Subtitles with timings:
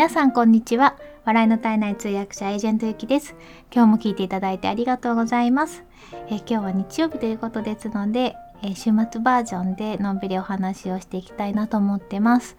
[0.00, 0.96] 皆さんこんにちは。
[1.26, 3.34] 笑いの絶えない通訳者エージェントゆきです。
[3.70, 5.84] 今日も聞いていただいてありがとうございます、
[6.30, 12.56] え今日は日曜日ということですので、え週末バージョンでのんびりお話をしていきたいなと思ってます。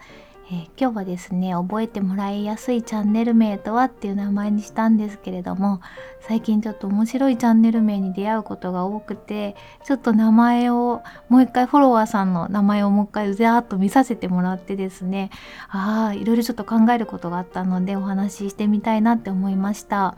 [0.49, 5.79] えー、今日はですね覚えてもらいやすいチャンネル名とはっていう名前にしたんですけれども
[6.19, 15.29] 最近ちょっと面白いチャンネル名に出会うことが多くてちょっと名前をもう一回フォロワーさんの名前をもう一回うざーっと見させてもらってですね
[15.69, 20.15] ああいろいろちょっと考えることがあったのでお話ししてみたいなって思いました。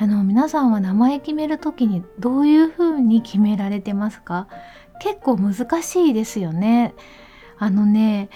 [0.00, 4.46] あの皆さんは名前決める時にどういう風に決められてますか？
[5.00, 6.94] 結構難しいですよね。
[7.58, 8.28] あのね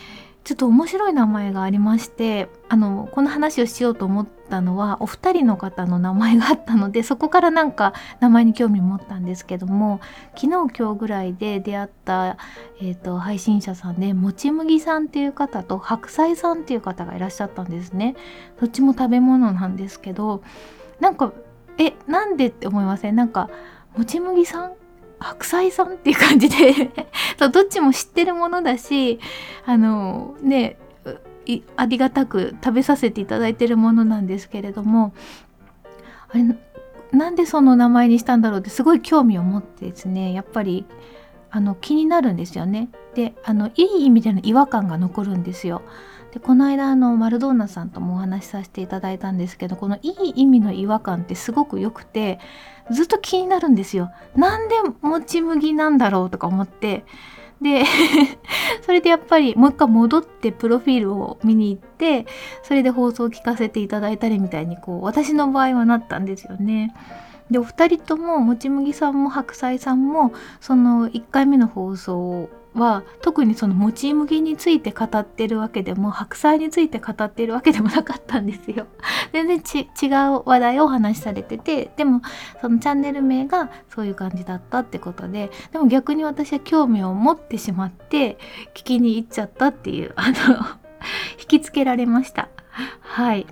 [0.45, 10.01] ちょっと面白い名前がありましてあのこの話をしようと思ったのはお二人の方の名前があったのでそこからなんか名前に興味持ったんですけども
[10.35, 12.39] 昨日今日ぐらいで出会った、
[12.81, 18.17] えーと、配信者さんでもち麦さんっていう方と白菜さんっていう方がいらっしゃったんですね。
[18.61, 20.43] どっちも食べ物なんですけど
[20.99, 21.33] なんか
[21.79, 23.17] えなんでって思いません？
[23.17, 23.49] なんか
[23.97, 24.73] もち麦さん
[25.23, 26.91] 白菜さんっていう感じで
[27.39, 29.21] どっちも知ってるものだし
[29.67, 30.77] あのね
[31.77, 35.13] ありがたく食べさせていただいてるものなんですけれども
[36.31, 36.45] あれ
[37.13, 40.87] なんでその名前にしたんだろうってすごい興味を持ってですねやっぱり
[41.51, 42.89] あの気になるんですよね。
[43.15, 45.83] であのいい意味での違和感が残るんですよ。
[46.33, 52.39] でこの間あのマルドーナさんともお話しさせていただいたんですけどこのいい意味の違和感ってすごく良くて
[52.91, 54.11] ずっと気になるんですよ。
[54.37, 57.05] なんでもち麦なんだろうとか思って
[57.61, 57.85] で
[58.83, 62.27] それでやっぱりもう一回戻ってプロフィールを見に行って
[62.63, 66.95] それで放送を聞かせていただいたりみたいにこう私の場合はなったんですよね。
[67.51, 78.87] でお二人とももち麦さんも白菜さんもその1回目の放送をは特にそのもち麦について語ってるわけでも白菜について語ってるわけでもなかったんですよ。
[79.33, 82.23] 全然違う話題をお話しされててでも
[82.61, 88.39] そのチャンネル名がそういう感じだったってことででも逆に私は興味を持ってしまって
[88.75, 90.35] 聞きに行っちゃったっていう あの
[91.39, 92.49] 引きつけられました。
[93.01, 93.47] はい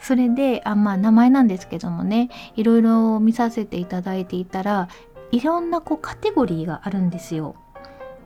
[0.00, 4.88] それであまあ名前なんですけどもねいろいろ見させていただいていたら
[5.30, 7.56] いろんなこうカテゴリーがあるんですよ。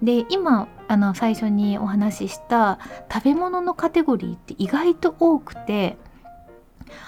[0.03, 2.79] で今あの最初にお話しした
[3.13, 5.97] 食べ物のカテゴリーって意外と多くて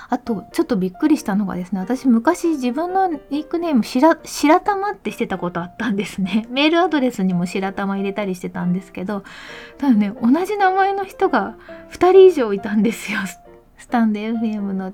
[0.09, 9.25] あとちょっとびっくりしたのがですね私昔自分のニックネーム白玉ってしてたことあったんですね メールアドレスにも白玉入れたりしてたんですけど
[9.79, 11.57] ただね同じ名前の人が
[11.93, 13.21] 2人以上いたんですよ
[13.79, 14.93] スタンド FM の。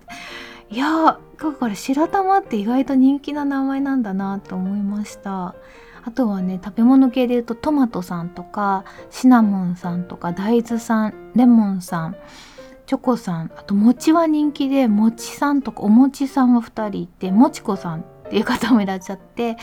[0.68, 5.54] いやだから白玉って意外と人気な名前なんだなと思いました。
[6.06, 12.16] あとはね食べ物系で言うとトマトさんとかシナモンさんとか大豆さんレモンさん
[12.86, 19.56] チョコさんあと餅は人気で餅さんとかお餅さんは2人いてもちこさんっていう方もいらっしゃって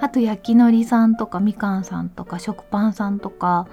[0.00, 3.66] あと焼きのりさんとかみかんさんとか食パンさんとか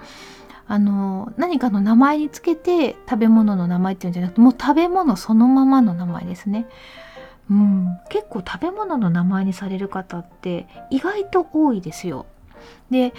[0.66, 6.66] あの何かの名前につけて食べ物の名前っていうんじゃなくてもう食べ物そのままの名前ですね。
[7.50, 12.26] うん、結構食べ物の名前にされる方って意外と多いですよ。
[12.90, 13.14] で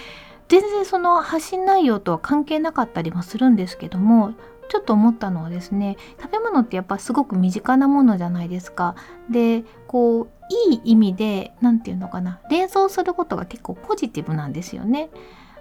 [0.48, 4.34] 全然その発信内容とは関係なかったりもするんですけども
[4.68, 8.94] ちょっと思ったのはですね食べ物ってやっぱすごく身近なものじゃないですか。
[9.28, 10.28] でこう
[10.70, 15.10] いい意味で何て言うのかな連想することが結構ポジティブなんですよね。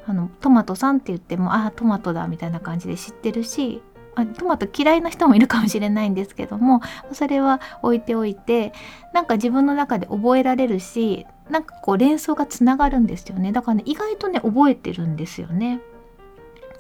[0.08, 3.84] あのトマトさんって言ってもああトマトだみたいな感じで知ってるし
[4.26, 6.82] トマト嫌いな人もいるかもしれないんですけども
[7.14, 8.74] それは置いておいて
[9.14, 15.82] なんか自分の中で覚えられるしなんかこう連想がつながるんですよねだからね意外とね覚えてるんですよね。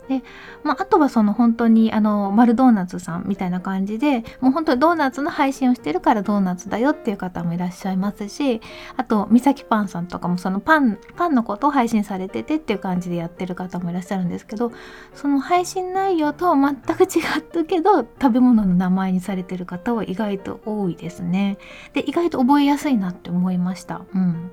[0.10, 0.24] で、
[0.64, 8.60] まあ、あとはその本当にあのマルドーナツさんみたいな感じでもう本当にドーナツの配信をしてるからドーナツだよっていう方もいらっしゃいますし
[8.98, 14.72] あとみさきパンさんとかもそのパンパンのことを配信されててっていう感じでやってる方もいらっしゃるんですけど
[15.14, 21.60] その配信内容とは全く違ったけど食べ物の名前にされてる方は意外と多いですね。
[21.94, 24.02] で意外と覚えやすいなって思いました。
[24.14, 24.52] うん、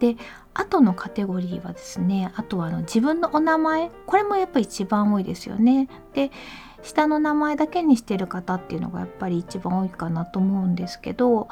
[0.00, 0.16] で
[0.54, 5.88] 後のカテゴリーはですねあとはあの自分のお名前これもやっぱり一番多いですよね。
[6.14, 6.30] で
[6.82, 11.48] 下の名前だけにしてる方っていうのがやっぱり一番多いかなと思うんですけど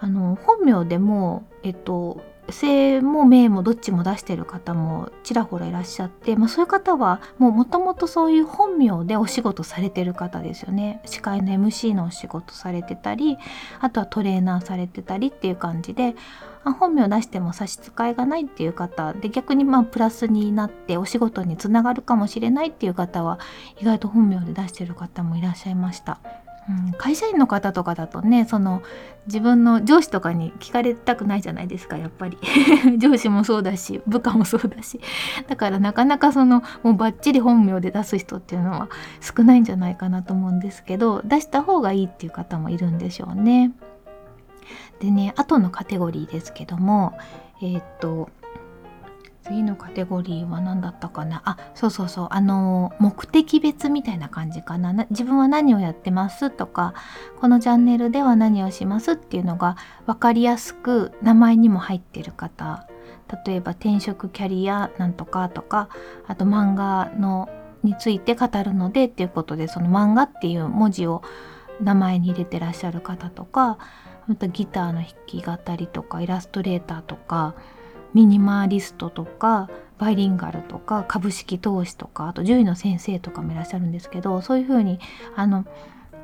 [0.00, 13.36] あの本名でも、えっと、姓も名もどっちも出してる方もちらほらいらっしゃって、まあ、そういう方はもともとそういう本名でお仕事されてる方ですよね司会の MC のお仕事されてたり
[13.80, 16.14] あとはトレーナーされてたりっていう感じで
[16.66, 23.38] あ本名を出しても差し支えがないっていう方で逆にまあプラスになってお仕事につながるかもしれないっていう方は
[23.80, 26.18] 意外と本名で出してる方もいらっしゃいました。
[26.68, 28.82] うん、会社員の方とかだとねその
[29.26, 32.36] 自分の上司とかに聞かれたくないじゃないですかやっぱり
[32.98, 35.00] 上司もそうだし部下もそうだし
[35.46, 38.88] だからなかなかそのもうバッチリ本名で出す人っていうのは
[39.20, 43.70] 少ないんじゃないかなと思うんですけど出した方がいいっていう方もいるんでしょうね。
[45.00, 47.18] でね後のカテゴリーですけども
[47.62, 48.28] えー、っと
[49.44, 51.40] 次のカテゴリーは何だったかな？
[51.44, 52.28] あそうそうそう。
[52.30, 56.94] あの目的別みたいな感じかな自分は何をやってますとか
[57.40, 59.76] このチャンネルでは何をしますっていうのが
[60.06, 62.88] 分かりやすく名前にも入ってる方。
[63.46, 65.88] 例えば転職キャリアなんとかとか
[66.26, 67.48] あと漫画の
[67.82, 71.22] について語るのでっていうことでその漫画っていう文字を
[71.80, 73.78] 名前に入れてらっしゃる方とか
[74.26, 77.54] またギターの弾き語りとかイラストレーターとか
[78.14, 79.68] ミニマリストとか
[79.98, 84.98] バイリンガルとか株式投資とかあと獣医の先生とかもいらっしゃるんですけどそういうふうに
[85.34, 85.64] あの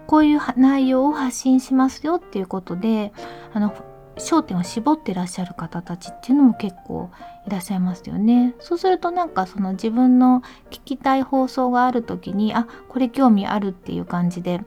[0.07, 3.13] こういう内容を発信しますよっていうことで
[3.53, 3.75] あの
[4.17, 7.11] 焦点を絞ってらっしゃる方たちっていうのも結構
[7.47, 8.55] いらっしゃいますよね。
[8.59, 14.61] そうするとなんかその自分の聞きたい放送がある時にあこれ興味あるっていう感じで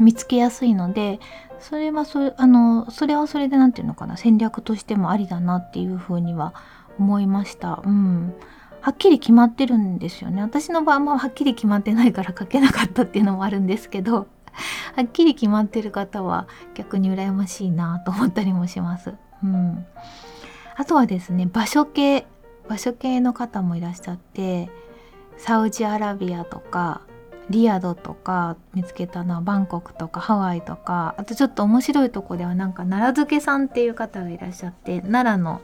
[0.00, 1.20] 見つけやすいので
[1.60, 6.54] それはそあのそれはそれで何て言うのかな戦略としてもありだなっていうふうには
[6.98, 7.82] 思いました。
[7.84, 8.34] うん
[8.86, 10.42] はっきり決まってるんですよね。
[10.42, 19.14] 私の場合ははっきり決まってないから 書けなかったっていうのもあるんですけど、はっきり決まってる方は逆に羨ましいなと思ったりもします。
[19.42, 19.84] うん。
[20.76, 22.28] あとはですね、場所系、
[22.68, 24.70] 場所系の方もいらっしゃって、
[25.36, 27.00] サウジアラビアとか、
[27.50, 35.60] リアドとか見つけたのはバンコクとかハワイとかあとちょっと面白いとこではなんか奈良漬けさんっていう方がいらっしゃって奈良の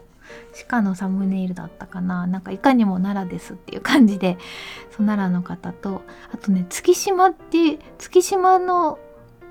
[0.68, 2.26] 鹿のサムネイルだったかな。
[2.26, 4.38] なんかいかにも奈良ですっていう感じで
[4.90, 6.02] そ奈良の方と
[6.32, 8.98] あとね月島って月島の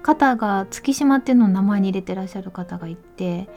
[0.02, 3.50] 方が月島っていうのを名前に入れてらっしゃる方がいて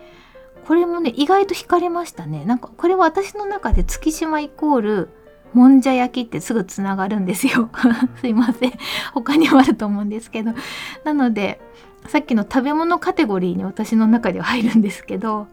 [0.67, 2.45] これもね意外と惹かれましたね。
[2.45, 5.11] なんかこれは私の中で月島イコール
[5.55, 7.71] もんじゃ焼きってすぐつながるんですよ
[8.21, 8.73] すいません
[9.15, 10.53] 他にもあると思うんですけど
[11.05, 11.61] なので
[12.09, 15.47] さっきの食べ物カテゴリーに私の中では入るんですけど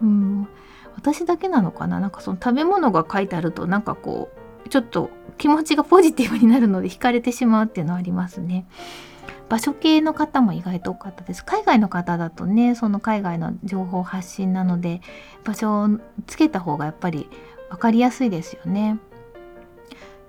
[0.00, 0.48] うん
[0.96, 1.98] 私だけなのかな？
[1.98, 4.30] なんかその食べ物が書いてあるとなんかこ
[4.66, 8.66] うちょっと気持ちがポジティブになるので惹かれてしまうっていうのはありますね。
[9.48, 11.44] 場所系の方も意外と多かったです。
[11.44, 15.00] 海外の方だとね、その海外の情報発信なので、
[15.42, 15.88] 場所を
[16.28, 17.28] つけた方がやっぱり
[17.68, 18.98] 分かりやすいですよね。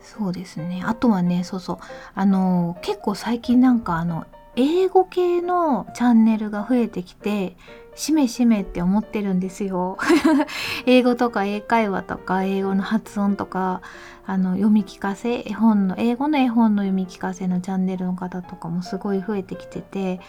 [0.01, 0.83] そうですね。
[0.86, 1.77] あとはねそうそう。
[2.15, 4.25] あの結構最近なんかあの
[4.56, 7.56] 英語系のチャンネルが増えてきて
[7.95, 9.98] しめしめって思ってるんですよ。
[10.86, 13.81] 英語とか英会話とか英語の発音とか
[14.25, 20.19] あの読み聞かせ絵本の英語の絵本の読み聞かせのチャンネルの方とかもすごい増えてきてて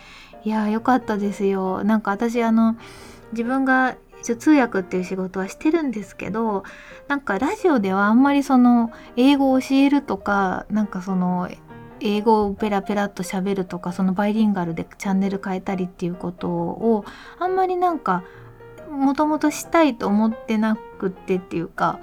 [0.44, 1.84] いやーよかったですよ。
[1.84, 2.76] なんか私あの
[3.32, 6.62] 自分が一応通訳っていう仕事はしてるんですけど
[7.08, 11.50] なんかラジオではあんまりその英語を教えるとかなんかその
[11.98, 17.04] 英語をペラペラっと喋るとかそのバイリンガルでチャンネル変えたりっていうことを
[17.40, 18.22] あんまりなんか
[18.92, 21.98] もともとしたいと思ってなくってっていうか、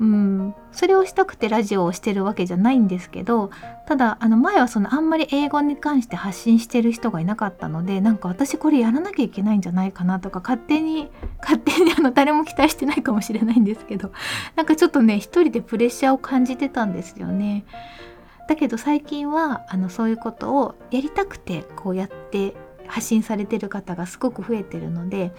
[0.00, 3.50] うん、それをしたくてラジオをしてるわけじゃないんですけど
[3.86, 14.12] ただあの前はそのあんまり英語に関して発信してる人がいなかったのでなんか私これやらなきゃいけないんじゃないかなとか勝手に 勝手にあの誰も期待してないかもしれないんですけど
[14.56, 17.64] なんかちょっとね一人でプレッシャーを感じてたんですよね。
[18.48, 22.54] だけど最近はあのそういうことをやりたくてこうやって
[22.86, 25.32] 発信されてる方がすごく増えてるので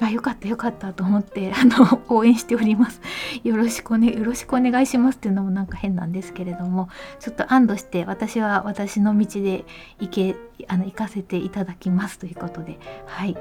[0.00, 3.00] あよかったよかったと思って あの応援しております。
[3.44, 6.88] よろしくねよろしくお願いしますっていうのもなんか変なんですけれども
[7.20, 9.64] ちょっと安堵して私は私の道で
[10.00, 10.36] 行け
[10.68, 13.36] あの行かせていただきますということではい。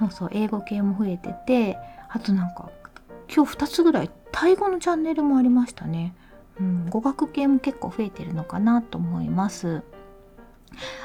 [0.00, 1.78] そうそう英語系も増えてて
[2.08, 2.70] あとなんか
[3.32, 6.14] 今日2つぐらいタイ語のチャンネルもありましたね、
[6.58, 9.82] うん、語学系も結構増えてるのかなと思います。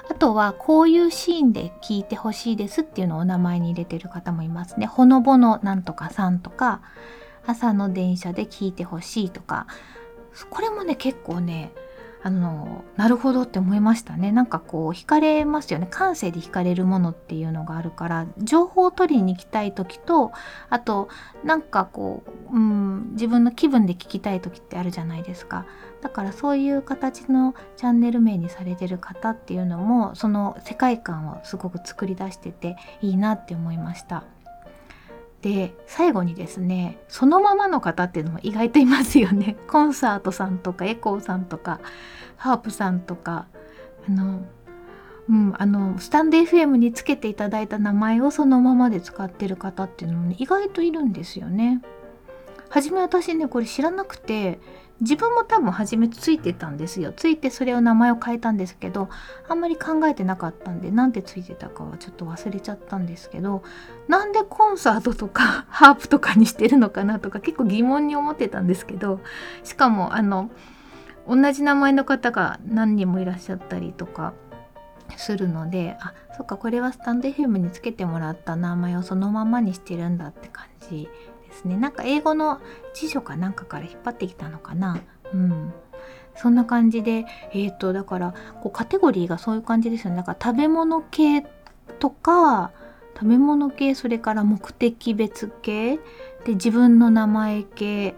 [0.09, 4.85] あとはこういうシーンで聞いてほしいですっていうのをお名前に入れてる方もいますね。
[4.85, 6.81] ほのぼのなんとかさんとか
[7.45, 9.67] 朝の電車で聞いてほしいとか。
[10.49, 11.71] これもね結構ね
[12.23, 14.31] あのなるほどって思いましたね。
[14.31, 15.87] なんかこう惹かれますよね。
[15.89, 20.31] 感性で惹かれるものっていうのがあるから情報を取りに行きたい時と
[20.71, 21.07] あと
[21.43, 25.67] なんかこう、うん、自分の気分で聞きたい時ってあるじゃないですか。
[26.05, 34.23] だからそういう形のチャンネル名にされてる方っていうのもその世界観をすごく作り出してていいなって思いました。
[35.41, 41.79] で最後にですねそのままの方っていうのも意外といますよね コンサートさんとかエコーさんとか
[42.37, 43.47] ハープさんとか
[44.07, 44.41] あの
[45.27, 51.81] うん、あのスタンデー FM につけていただいた名前をそのままで使ってる方っていうのも、ね、意外といるんですよね。
[52.69, 54.59] 初め私ねこれ知らなくて
[55.01, 57.11] 自分も多分初めついてたんですよ。
[57.11, 59.09] ついてそれを名前を変えたんですけど
[59.49, 63.63] あんまり考えてなかったんでなんでついてたかはちょっと忘れちゃったんですけど
[64.07, 69.19] なんでコンサートとか ハープとかにしてるのかなとか結構疑問に思ってたんですけど
[69.63, 70.49] しかもあの
[71.27, 74.33] 同じ名前の方が何人もいらっしゃったりとか
[75.17, 81.09] するのであそっかこれはスタンド FM につけてもらった名前をそのままにしてるんだって感じ
[81.55, 81.77] ですね。
[81.77, 82.59] なんか英語の
[82.93, 84.99] 辞書かなんかから引っ張ってきたのかな。
[85.33, 85.73] うん。
[86.35, 90.17] そんな感じでえっ、ー、とだからこうカテゴリーがそういう感じですよね。
[90.17, 91.45] だから食べ物系
[91.99, 92.71] とか
[93.13, 95.97] 食べ物系それから目的別系。
[96.43, 98.15] で自分の名前系。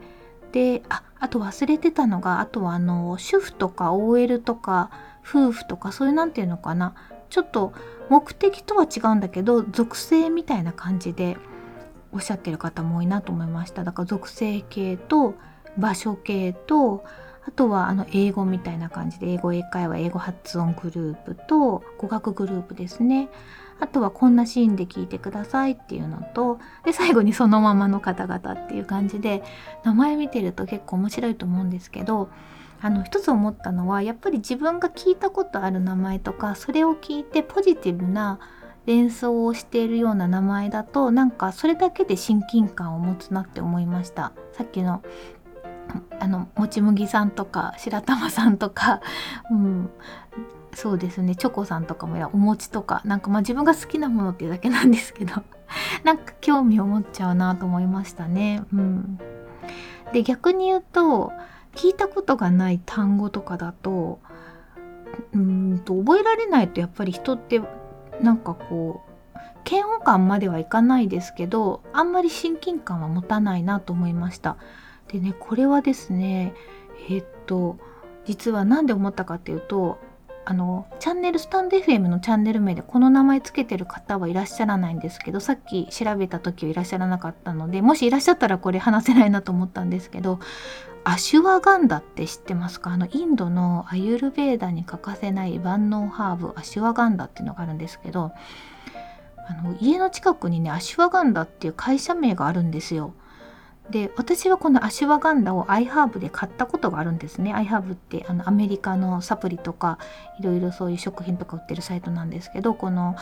[0.52, 4.90] でああと忘れてたのがあとはあの主婦とか OL とか
[5.28, 6.96] 夫婦とかそういう何て言うのかな。
[7.30, 7.74] ちょっと
[8.10, 11.38] 目的とは違うんだけど属性みたいな感じで。
[12.18, 13.84] おっしゃってる方も多いなと思いました。
[13.84, 15.36] だから属性系と
[15.78, 17.06] 場所系と
[17.48, 23.30] あとはあの英語みたいな感じで英語英会話英語発音グループと語学グループですね。
[23.80, 29.44] あとはこんなシーンで聞いてくださいっていうのとで最後にそのままの方々っていう感じで
[29.84, 32.32] 名前見てると結構面白いと思うんですけど
[32.82, 38.40] あの一つ思ったのはやっぱり自分が聞いたことある名前とかそれを聞いてポジティブな
[38.88, 44.32] 連想をしているような名前だとなんかそれだけで親近感を持つなって思いました。
[44.54, 45.04] さっきの
[46.20, 49.02] あのもち麦さんとか白玉さんとか、
[49.52, 49.90] うん、
[50.74, 51.36] そうですね。
[51.36, 55.44] チョコさんとかもやお餅とかなんかまあ自分が好きなものっていうだけなんですけど
[56.06, 58.64] なんか興味を持っちゃうなと思いましたね。
[58.72, 59.20] うん、
[60.14, 61.34] で逆に言うと
[61.76, 64.20] 聞いたことがない単語とかだと
[65.34, 67.62] うんと覚えられないとやっぱり人って
[68.22, 74.58] なんかこう嫌悪感まではいかないですけどあんまり親近感は持たないなと思いました。
[75.10, 76.54] でねこれはですね
[77.10, 77.78] えー、っと
[78.26, 80.00] 実は何で思ったかっていうと
[80.50, 90.40] あのチャンネルスタンド FM のチャンネル名でこの名前つけてる方はいらっしゃらないんですけどさっき調べた時はいらっしゃらなかったのでもしいらっしゃったらこれ話せないなと思ったんですけど
[91.10, 92.92] アシュワガンダって知ってますか？
[92.92, 98.34] あのインドのアユルベーダに欠かせない万能ハーブアシュワガンダっていうのがあるんですけど
[99.48, 103.14] あの家の近くにねアシュワガンダっていう会社名があるんですよ。
[103.90, 107.54] で私はこのアシュワガンダをアイハーブで買ったことがあるんですね。
[107.54, 110.00] アイハーブってあのアメリカのサプリとか
[110.42, 113.16] いろいろそういう食品とか売ってるサイトなんですけどこの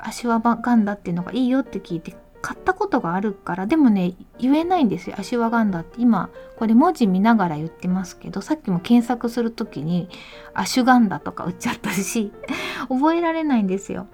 [0.00, 10.08] アシュワガンダっていうのがいいよって聞いて買ったことがあるからでもね言えないんですよアシュワガンダって今これ文字見ながら言ってますけどさっきも検索する時に
[10.54, 12.32] アシュガンダとか売っちゃったし
[12.88, 14.06] 覚えられないんですよ。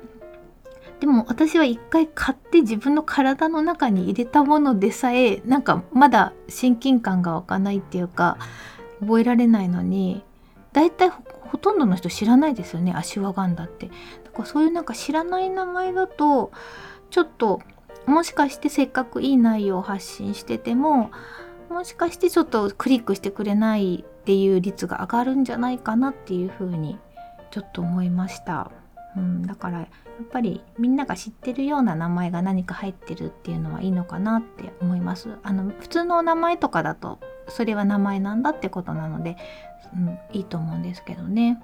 [1.00, 8.38] でも私は一回買って自分の体の中に入れたものでさえなんかまだ親近感が湧かないっていうか
[9.00, 10.24] 覚えられないのに
[10.72, 13.88] 大体ほとんどの人知らないですよねアシュワガンダって。
[14.24, 16.52] だからそういうなんか知らない名前だと
[17.10, 17.60] ちょっと
[18.06, 21.10] もしかしてせっかくいい内容を発信してても
[21.70, 26.98] もしかしてちょっとクリックしてくれないっていう率が上がるんじゃないかなっていうふうに
[27.50, 28.70] ちょっと思いました。
[29.16, 29.88] うん、だからや
[30.22, 35.38] っぱりみんなが知ってるような名前が何か入ってるっていうのはいいのかなって思います。
[35.42, 39.36] あの普通のお名前とかだとそれは名前なんだってことなので、
[39.94, 41.62] うん、いいと思うんですけどね。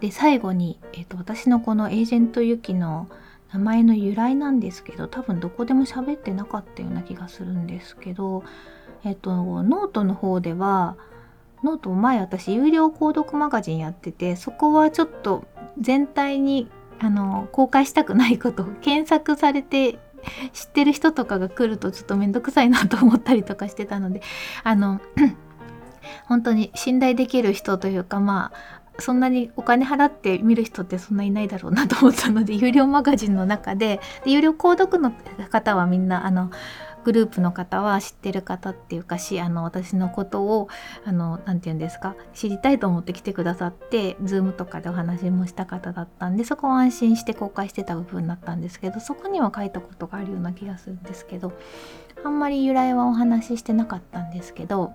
[0.00, 3.08] で最後に、えーと、私のこのエージェントユキの
[3.52, 8.44] 名前の由来なんですけど多分どこでも喋ってなかったような気がするんですけど、
[9.04, 10.96] えっ、とノートの方では
[11.62, 15.44] ノート前私有料購読マガジンやっててそこはちょっと
[15.78, 16.68] 全体に
[16.98, 19.98] あの公開したくないことを検索されて
[20.52, 24.22] 知ってる人とかが来るとちょっと面倒くさいなと思ったりとかしてたので
[24.62, 25.00] あの
[26.26, 35.12] 本当に信頼できる人というかまあそんなにお金払って見る人ってそんないないだろうなと思ったので有料マガジンの中でで有料購読の
[35.50, 36.50] 方はみんなあの
[37.04, 40.68] グループの方は知ってる方っていうかしあの私のことを
[41.04, 51.52] あのなて言うんですか知りたいと思って来てくださって Zoom とかでお話もした方だったんでそこを安心して公開してた部分だったんですけどそこには書いたことがあるような気がするんですけど
[52.24, 54.92] あんまり由来はお話ししてなかったんですけど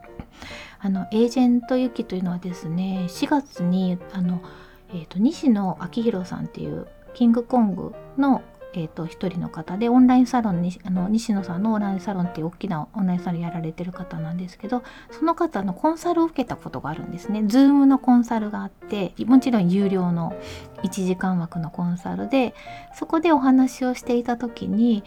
[0.79, 4.41] あのエージェントユキというのはですね4月にあの、
[4.89, 8.43] えーと西野昭弘さんっていうキングコングの
[8.77, 17.39] えーと、一人の方でオンラインサロンにあの西野さんのオンラインサロンっていう大きなオンラインサロンやられてる方なんですけどその方のコンサルを受けたことがあるんですね。
[17.39, 20.35] Zoom のコンサルがあってもちろん有料の
[20.83, 22.53] 1時間枠のコンサルで
[22.93, 25.03] そこでお話をしていた時に、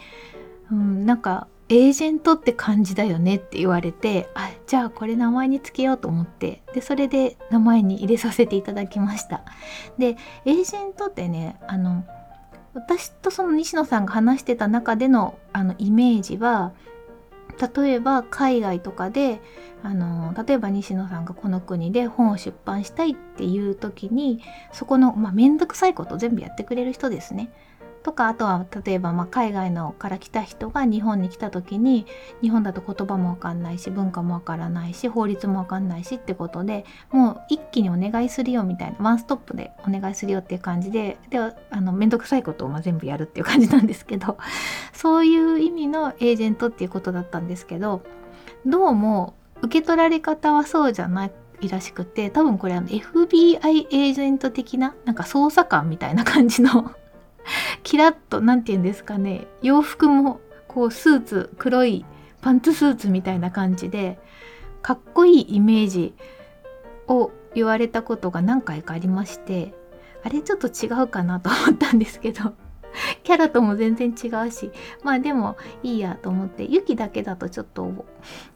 [0.72, 9.44] うん、なんかエージェントって感じだよねって言われてあじゃあこれ名前につけようと思ってでそれで名前に入れさせていただきました
[9.96, 12.04] でエージェントってねあの
[12.74, 16.72] 私とその西野さんが話してた中でのあのイメージは
[17.74, 19.40] 例えば海外とかで
[19.82, 24.40] あの例えば西野さんがこの国で本を出版したいっていう時に
[24.72, 27.50] そこの、まあ、めんどくさいこと全部やってくれる人ですね。
[28.02, 32.06] とかあとは例えばま海外のから来た人が日本に来た時に
[32.40, 44.38] 日本だと言葉もわかんないし文化もわからないし法律もわかんないしってことでもう一気にお願いするよみたいなワンストップでお願いするよっていう感じでではあのめんどくさいことをま全部やるっていう感じなんですけど
[44.92, 48.02] そういう意味のエージェントっていうことだったんですけど
[48.64, 56.92] どうも受け取られ方はそうじゃないらしくて多分これあの FBI エージェント的ななんか捜査官みたいな感じの
[57.82, 59.46] キラッと何て言うんですかね。
[59.62, 62.04] 洋服もこうスーツ黒い
[62.40, 64.18] パンツスーツみたいな感じで
[64.82, 66.14] かっこいいイメージ
[67.08, 69.74] を言われたことが何回かありまして
[70.22, 72.54] あれちょっと違うかなと思ったんですけど
[73.24, 74.70] キャラとも全然違うし
[75.02, 78.06] まあでもいいやと思ってユキだけだとちょっと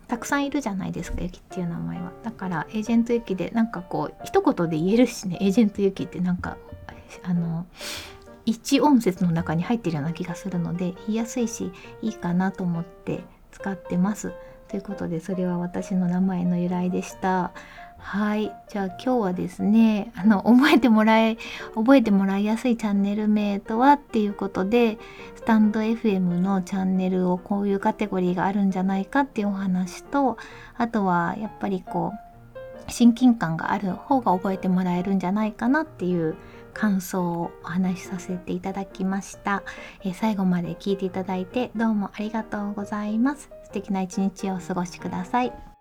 [0.07, 2.13] たくさんいるじゃないですかユキっていう名前は。
[2.23, 6.59] だからエージェントユキでなんかこう一言で言えるしねエージェントユキってなんか
[7.23, 7.67] あの
[8.47, 11.73] 一音節の中に入ってるような気がするので言いやすいし
[12.03, 14.33] いいかなと思って使ってます。
[14.69, 17.53] ということでそれは私の名前の由来でした。
[18.05, 21.39] はいじゃあ今日はですねあの覚えてもらえ
[21.75, 24.99] 覚えてもらいやすいチャンネル名とはっていうことで
[25.37, 30.37] スタンド FM のチャンネルをこういうカテゴリーがあるんじゃないかっていうお話と
[30.77, 36.37] あとはやっぱりこう親近感がある方が覚えてもらえるんじゃないかなっていう
[36.75, 39.63] 感想をお話しさせていただきました、
[40.03, 43.49] えー、最後まで聞いていただいてどうもありがとうございます。
[43.65, 45.74] 素敵な一日をお過ごしください。